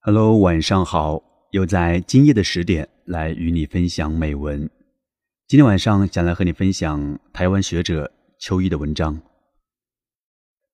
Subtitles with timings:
[0.00, 1.20] Hello，晚上好，
[1.50, 4.70] 又在今夜的十点来与你分享美文。
[5.48, 9.20] 今天晚上想来和你分享台湾学者秋意的文章。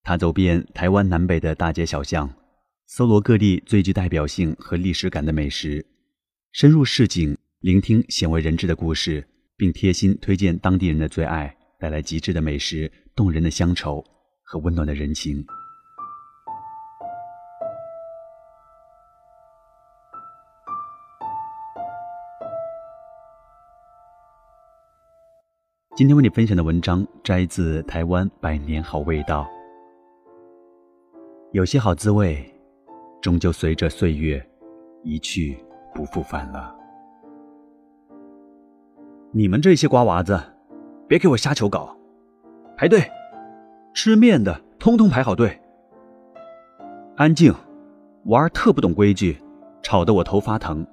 [0.02, 2.30] 他走遍台湾南北的大街小巷，
[2.86, 5.84] 搜罗各地最具代表性和历史感的美食，
[6.52, 14.04] 深入市井，聆听鲜为人知的故事，并贴心推荐当地人的最爱，带来极致的美食、动人的乡愁
[14.42, 15.44] 和温暖的人情。
[25.96, 29.42] 今天为你分享的文章摘自《台湾百年好味道》。
[31.52, 32.44] 有些好滋味，
[33.22, 34.44] 终究随着岁月
[35.04, 35.56] 一去
[35.94, 36.74] 不复返了。
[39.30, 40.36] 你们这些瓜娃子，
[41.06, 41.96] 别给我瞎求搞！
[42.76, 43.08] 排队，
[43.94, 45.56] 吃面的通通排好队。
[47.14, 47.54] 安静，
[48.24, 49.40] 娃儿特不懂规矩，
[49.80, 50.84] 吵得我头发疼。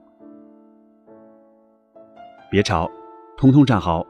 [2.51, 2.87] 别吵，
[3.35, 4.05] 通通站好。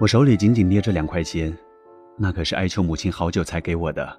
[0.00, 1.54] 我手里紧紧捏着两块钱，
[2.16, 4.18] 那可是哀求母亲好久才给我的，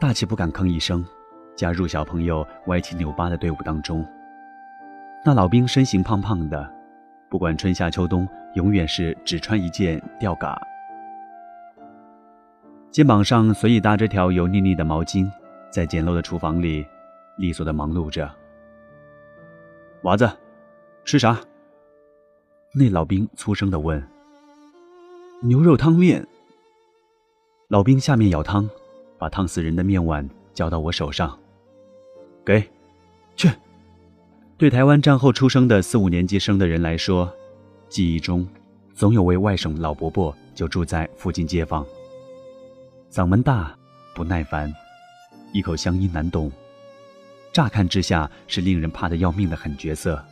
[0.00, 1.04] 大气不敢吭一声，
[1.54, 4.02] 加入小朋友歪七扭八的队伍当中。
[5.22, 6.66] 那老兵身形胖胖的，
[7.28, 10.58] 不管春夏秋冬，永远是只穿一件吊嘎，
[12.90, 15.30] 肩膀上随意搭着条油腻腻的毛巾，
[15.70, 16.86] 在简陋的厨房里
[17.36, 18.34] 利索的忙碌着。
[20.04, 20.26] 娃子，
[21.04, 21.38] 吃啥？
[22.74, 24.02] 那老兵粗声的问。
[25.44, 26.24] 牛肉汤面。
[27.66, 28.70] 老兵下面舀汤，
[29.18, 31.36] 把烫死人的面碗交到我手上。
[32.46, 32.62] 给，
[33.34, 33.50] 去。
[34.56, 37.28] 对台湾战后出生的四五年级生的人来说，
[37.88, 38.46] 记忆中
[38.94, 41.84] 总有位外省老伯伯就住在附近街坊。
[43.10, 43.76] 嗓门大，
[44.14, 44.72] 不耐烦，
[45.52, 46.52] 一口乡音难懂。
[47.52, 50.24] 乍看之下是令人怕得要命的狠角色，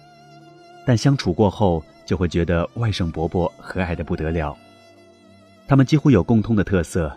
[0.87, 4.57] 但相处过后就会觉得外省伯伯和蔼的不得了。
[5.71, 7.17] 他们几乎有共通的特色：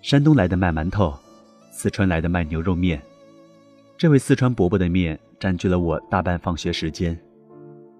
[0.00, 1.12] 山东来的卖馒头，
[1.70, 2.98] 四川来的卖牛肉面。
[3.98, 7.14] 这位四川伯伯的面占据了我大半放学时间，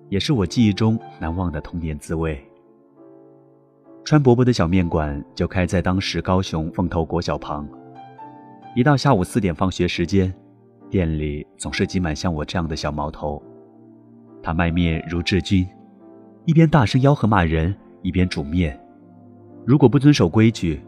[0.09, 2.43] 也是我记忆中难忘的童年滋味。
[4.03, 7.69] 川伯伯的小面馆就开在当时高雄凤头国小旁。
[8.75, 10.33] 一到下午四点放学时间，
[10.89, 13.43] 店里总是挤满像我这样的小毛头。
[14.43, 15.69] 他卖面如治军，
[16.47, 18.81] 一边大声吆喝骂人，一边煮面。
[19.65, 20.81] 如果不遵守规矩，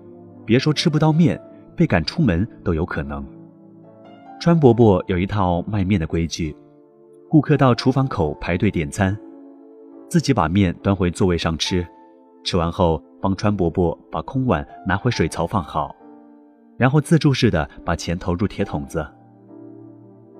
[0.44, 1.40] 别说吃不到面，
[1.76, 3.24] 被赶出门都有可能。
[4.40, 6.56] 川伯伯有一套卖面的规矩：
[7.28, 9.16] 顾客到厨房口排队点餐，
[10.08, 11.86] 自己把面端回座位上吃，
[12.42, 15.94] 吃完后帮川伯伯把空碗拿回水槽放好，
[16.76, 19.06] 然后自助式的把钱投入铁桶子。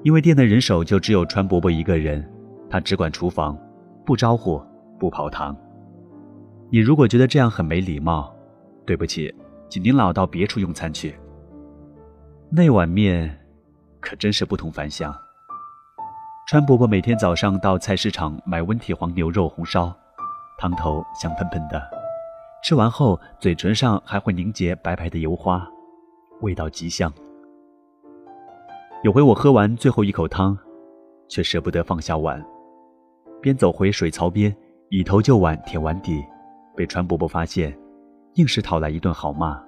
[0.03, 2.29] 因为店的人手就只有川伯伯一个人，
[2.69, 3.57] 他只管厨房，
[4.05, 4.61] 不招呼，
[4.99, 5.57] 不跑堂。
[6.75, 8.35] 你如果觉得这样很没礼貌，
[8.87, 9.31] 对不起，
[9.69, 11.15] 请您老到别处用餐去。
[12.49, 13.39] 那碗面
[14.01, 15.15] 可真是不同凡响。
[16.49, 19.95] 川伯伯每天早上到菜市场买温体黄牛肉红烧，
[20.57, 21.79] 汤头香喷喷的，
[22.65, 25.69] 吃完后嘴唇上还会凝结白白的油花，
[26.41, 27.13] 味道极香。
[29.03, 30.57] 有回我喝完最后一口汤，
[31.29, 32.43] 却舍不得放下碗，
[33.43, 34.57] 边走回水槽边，
[34.89, 36.25] 以头就碗舔碗底。
[36.75, 37.77] 被川伯伯发现，
[38.35, 39.63] 硬是讨来一顿好骂。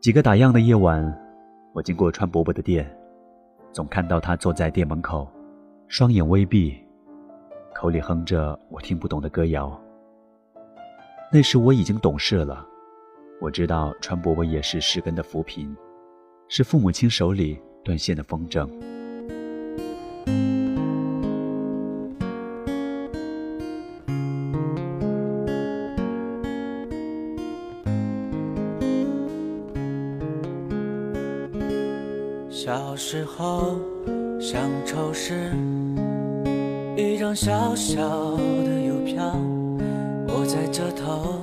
[0.00, 1.04] 几个打烊的夜晚，
[1.72, 2.88] 我经过川伯伯的店，
[3.72, 5.28] 总看到他坐在店门口，
[5.88, 6.76] 双眼微闭，
[7.74, 9.78] 口里哼着我听不懂的歌谣。
[11.30, 12.66] 那时我已经懂事了，
[13.40, 15.76] 我知道川伯伯也是失根的扶贫，
[16.48, 18.66] 是父母亲手里断线的风筝。
[33.10, 33.78] 时候，
[34.38, 35.50] 乡愁是
[36.94, 38.02] 一张小小
[38.36, 39.34] 的邮票，
[40.26, 41.40] 我在这头，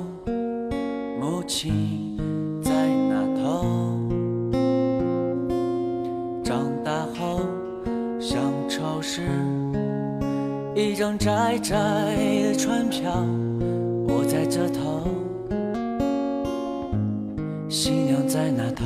[1.19, 2.15] 母亲
[2.61, 2.71] 在
[3.09, 3.65] 那头。
[6.43, 7.39] 长大后，
[8.19, 8.39] 乡
[8.69, 9.23] 愁是
[10.75, 13.11] 一张窄窄的船票，
[14.07, 15.07] 我在这头，
[17.67, 18.85] 新娘在那头。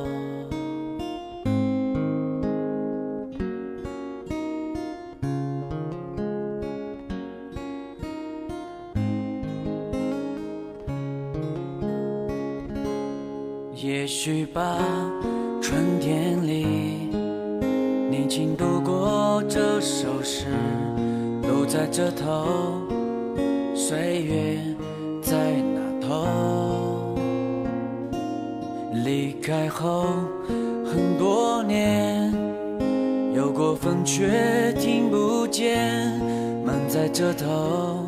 [14.23, 14.77] 许吧，
[15.63, 17.09] 春天里，
[18.07, 20.45] 你轻读过这首诗，
[21.41, 22.45] 路在这头，
[23.73, 24.59] 岁月
[25.23, 27.15] 在那头。
[29.03, 30.05] 离开后
[30.85, 32.31] 很多年，
[33.33, 36.13] 有过风却听不见，
[36.63, 38.05] 梦在这头，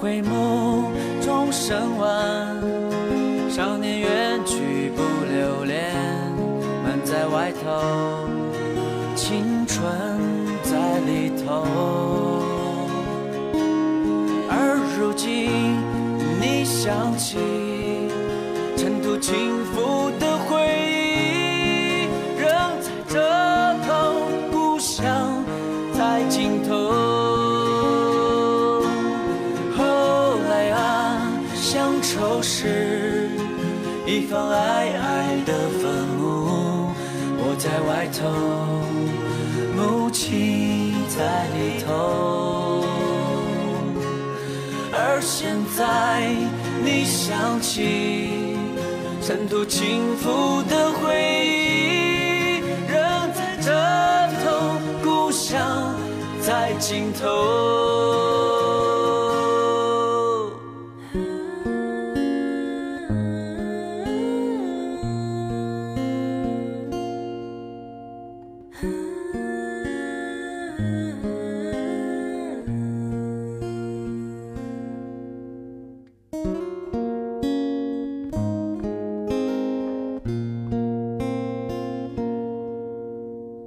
[0.00, 0.84] 回眸
[1.20, 2.56] 中升完，
[3.50, 5.94] 少年远去不留恋，
[6.82, 8.26] 门在外头，
[9.14, 9.84] 青春
[10.62, 11.66] 在里头。
[14.48, 15.76] 而如今
[16.40, 17.36] 你想起
[18.78, 19.82] 尘土轻拂
[45.80, 46.28] 在，
[46.84, 48.58] 你想起
[49.22, 53.72] 尘土轻拂的回忆，仍在这
[54.44, 55.94] 头，故乡
[56.42, 58.59] 在尽头。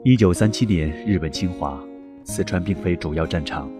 [0.05, 1.81] 一九三七年，日本侵华，
[2.25, 3.71] 四川并非主要战场。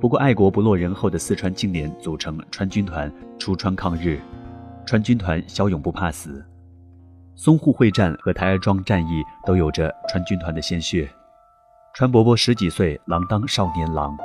[0.00, 4.20] 不过，爱国不落人后的四川青年组成川军团出川抗日。
[4.86, 6.46] 川军团骁勇不怕死，
[7.36, 11.08] 淞沪会战和台儿庄战役都有着川军团的鲜血。
[11.96, 14.16] 川伯伯十几岁，郎当少年郎，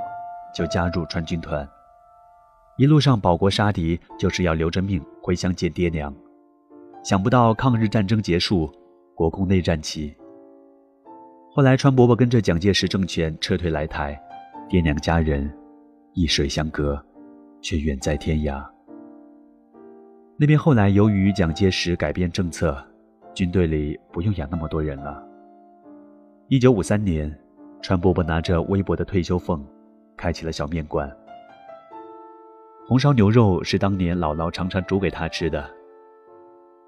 [0.53, 1.67] 就加入川军团。
[2.77, 6.13] 一路上保国杀敌，就是要留着命回乡见爹娘。
[7.03, 8.71] 想不到抗日战争结束，
[9.15, 10.13] 国共内战起。
[11.53, 14.17] 后来，川伯伯跟着蒋介石政权撤退来台，
[14.69, 15.51] 爹娘家人
[16.13, 16.97] 一水相隔，
[17.59, 18.65] 却远在天涯。
[20.37, 22.81] 那边后来由于蒋介石改变政策，
[23.33, 25.21] 军队里不用养那么多人了。
[26.47, 27.37] 一九五三年，
[27.81, 29.61] 川伯伯拿着微薄的退休俸，
[30.15, 31.11] 开起了小面馆。
[32.87, 35.69] 红烧牛肉是当年姥姥常常煮给他吃的。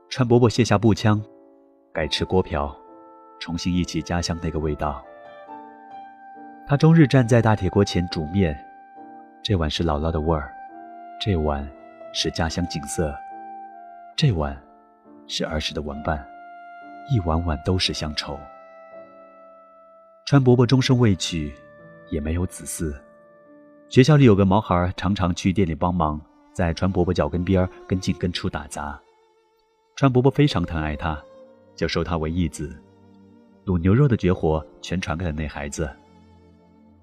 [0.08, 1.22] 川伯伯卸下步枪，
[1.92, 2.74] 改吃锅瓢。
[3.40, 5.04] 重新忆起家乡那个味道。
[6.66, 8.58] 他终日站在大铁锅前煮面，
[9.44, 10.54] 这碗是姥姥的味儿，
[11.20, 11.70] 这碗
[12.14, 13.14] 是家乡景色，
[14.16, 14.58] 这碗
[15.28, 16.26] 是儿时的玩伴，
[17.12, 18.40] 一碗碗都是乡愁。
[20.26, 21.54] 川伯伯终生未娶，
[22.10, 22.96] 也没有子嗣。
[23.90, 26.20] 学校里有个毛孩，常常去店里帮忙，
[26.54, 28.98] 在川伯伯脚跟边跟进跟出打杂。
[29.98, 31.22] 川伯伯非常疼爱他，
[31.76, 32.74] 就收他为义子。
[33.66, 35.90] 卤牛肉的绝活全传给了那孩子。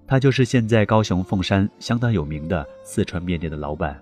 [0.07, 4.01] 他就是现在高雄凤山相当有名的四川面店的老板。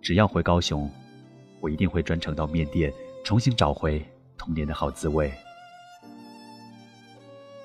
[0.00, 0.90] 只要回高雄，
[1.60, 2.92] 我一定会专程到面店，
[3.24, 4.04] 重新找回
[4.36, 5.32] 童年的好滋味。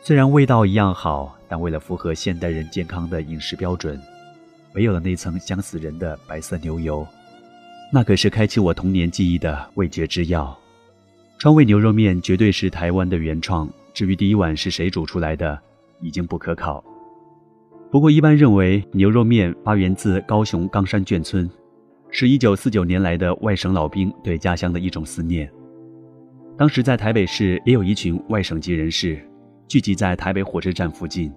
[0.02, 4.02] 虽然味道一样好，但为了符合现代人健康的饮食标准，
[4.74, 7.06] 没有了那层香死人的白色牛油，
[7.92, 10.58] 那可是开启我童年记忆的味觉之药。
[11.38, 13.70] 川味牛肉面绝对是台湾的原创。
[13.98, 15.60] 至于第一碗是谁煮出来的，
[16.02, 16.86] 已经不可考。
[17.90, 21.50] 不过一般认为，牛肉面发源自高雄冈山眷村，
[22.12, 25.52] 是一九四九年来的外省老兵对家乡的一种思念。
[26.56, 29.20] 当时在台北市也有一群外省籍人士
[29.68, 31.34] 聚集在台北火车站附近，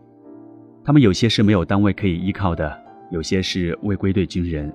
[0.85, 2.79] 他们有些是没有单位可以依靠的，
[3.11, 4.71] 有些是未归队军人。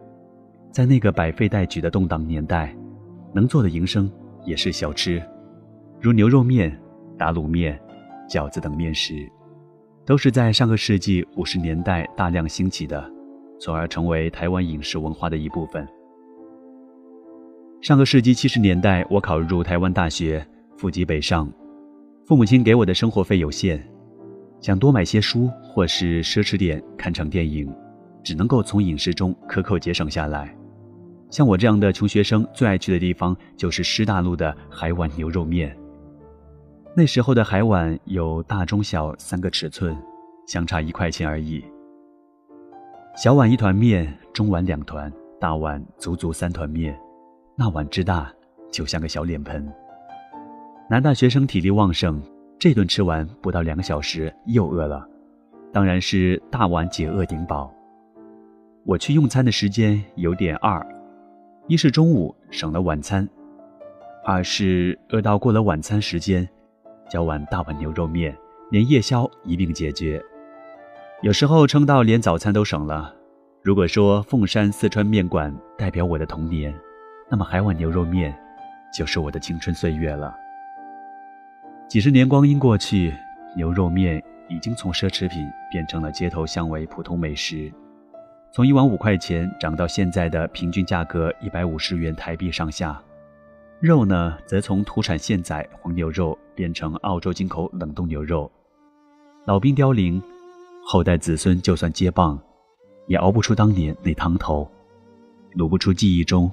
[0.71, 2.75] 在那个百废待举的动荡年代，
[3.31, 4.11] 能做的营生
[4.43, 5.21] 也是小吃，
[6.01, 6.75] 如牛肉面。
[7.17, 7.79] 打卤面、
[8.29, 9.29] 饺子等面食，
[10.05, 13.03] 都是在上个世纪五十年代大量兴起的，
[13.59, 15.87] 从而成为台湾饮食文化的一部分。
[17.81, 20.45] 上个世纪七十年代，我考入台湾大学，
[20.77, 21.51] 赴极北上，
[22.25, 23.79] 父母亲给我的生活费有限，
[24.59, 27.71] 想多买些书或是奢侈点看场电影，
[28.23, 30.55] 只能够从饮食中克扣节省下来。
[31.29, 35.77] 像我这样的穷学生，最爱去的地方就是师大路的海碗牛肉面。
[36.97, 39.93] 那时候的海碗有大、中、小三个尺寸，
[40.47, 41.61] 相差一块钱而已。
[43.17, 46.97] 小碗一团面，中碗两团，大碗足足三团面，
[47.57, 48.31] 那碗之大，
[48.71, 49.69] 就像个小脸盆。
[50.89, 52.21] 男大学生体力旺盛，
[52.57, 55.05] 这顿吃完不到两个小时又饿了，
[55.73, 57.69] 当然是大碗解饿顶饱。
[58.85, 60.85] 我去用餐的时间有点二。
[61.67, 63.27] 一是中午省了晚餐，
[64.23, 66.47] 二是饿到过了晚餐时间，
[67.09, 68.35] 叫碗大碗牛肉面，
[68.71, 70.23] 连夜宵一并解决。
[71.21, 73.13] 有时候撑到连早餐都省了。
[73.61, 76.73] 如果说凤山四川面馆代表我的童年，
[77.29, 78.37] 那么海碗牛肉面
[78.95, 80.35] 就是我的青春岁月了。
[81.87, 83.13] 几十年光阴过去，
[83.55, 87.71] 牛肉面已经从奢侈品变成了街头巷尾普通美食。
[88.51, 93.01] 从一碗五块钱涨到现在的平均价格一百五十元台币上下，
[93.81, 98.49] 肉呢则从土产现宰黄牛肉变成澳洲进口冷冻牛肉。
[99.45, 100.21] 老兵凋零，
[100.85, 102.39] 后代子孙就算接棒，
[103.07, 104.67] 也熬不出当年那汤头，
[105.55, 106.49] 卤不出记忆中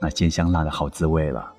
[0.00, 1.54] 那鲜香辣的好滋味了。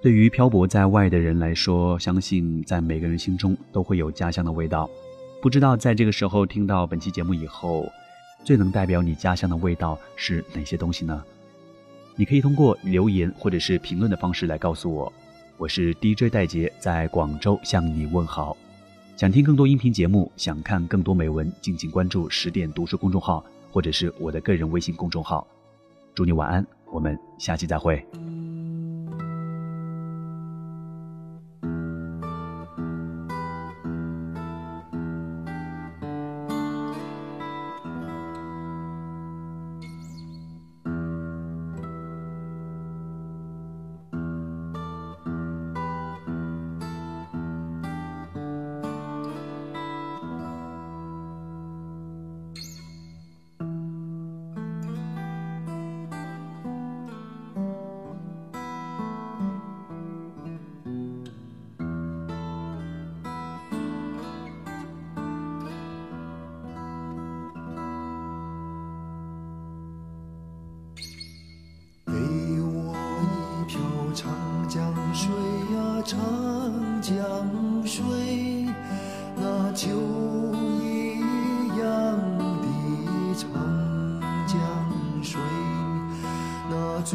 [0.00, 4.88] 对于漂泊在外的人来说，相信在每个人心中都会有家乡的味道。
[5.42, 7.90] 不知道在这个时候听到本期节目以后，
[8.44, 11.22] 最能代表你家乡的味道是哪些东西呢？
[12.16, 15.12] 你可以通过留言或者是评论的方式来告诉我。
[15.56, 18.56] 我是 DJ 戴杰，在广州向你问好。
[19.16, 25.44] 想听更多音频节目，想看更多美文，敬请关注十点读书公众号或者是我的个人微信公众号。
[26.14, 28.04] 祝你晚安，我们下期再会。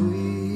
[0.00, 0.49] sweet.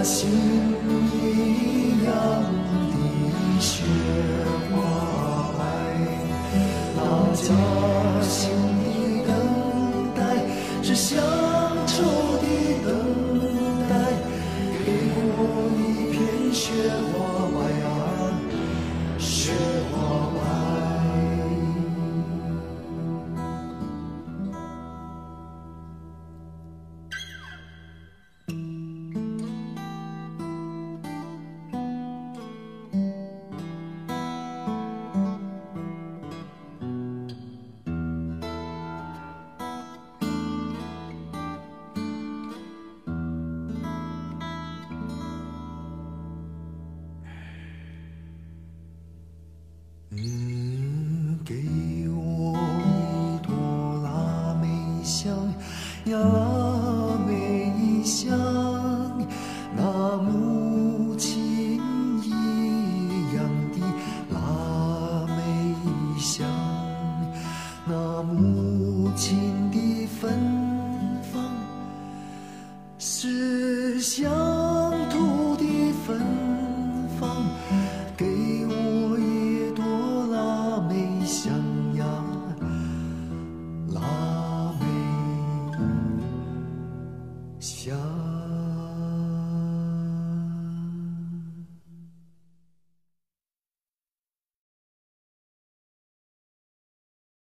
[0.00, 0.69] assim.